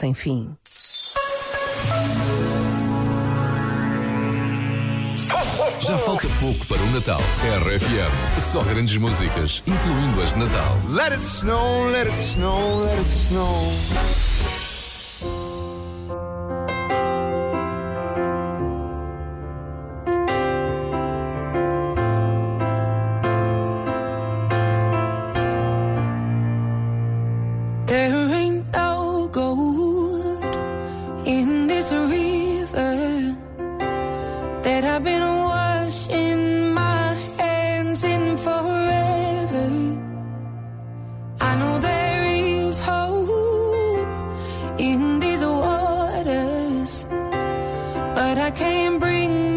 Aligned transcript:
sem 0.00 0.14
fim. 0.14 0.56
Já 5.82 5.98
falta 5.98 6.26
pouco 6.40 6.66
para 6.66 6.80
o 6.80 6.86
Natal. 6.86 7.20
RFM, 7.66 8.40
só 8.40 8.62
grandes 8.62 8.96
músicas, 8.96 9.62
incluindo 9.66 10.22
as 10.22 10.32
de 10.32 10.38
Natal. 10.38 10.76
Let 10.88 11.14
it 11.14 11.22
snow, 11.22 11.90
let 11.90 12.08
it 12.08 12.16
snow, 12.16 12.84
let 12.84 12.98
it 12.98 13.10
snow. 13.10 13.72
There 27.86 28.34
ain't 28.34 28.72
no 28.72 28.89
but 48.30 48.38
I 48.38 48.52
can't 48.52 49.00
bring 49.00 49.49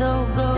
so 0.00 0.26
good. 0.34 0.49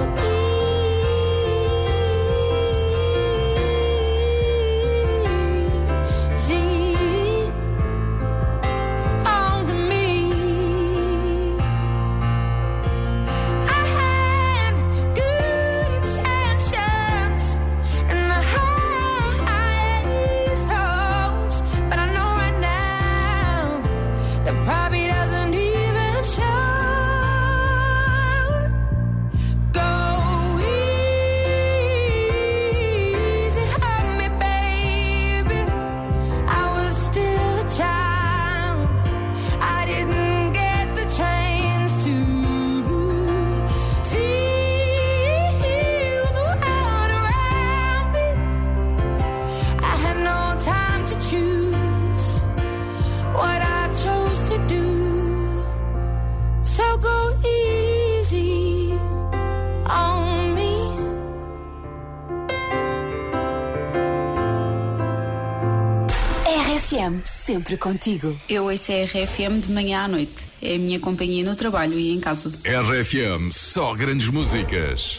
RFM, 66.93 67.23
sempre 67.25 67.77
contigo. 67.79 68.39
Eu 68.47 68.65
ouço 68.65 68.93
a 68.93 69.05
RFM 69.05 69.61
de 69.63 69.73
manhã 69.73 70.05
à 70.05 70.09
noite. 70.09 70.45
É 70.61 70.75
a 70.75 70.79
minha 70.79 71.01
companhia 71.01 71.43
no 71.43 71.57
trabalho 71.57 71.99
e 71.99 72.13
em 72.13 72.21
casa. 72.21 72.53
RFM, 72.65 73.51
só 73.51 73.95
grandes 73.95 74.29
músicas. 74.29 75.19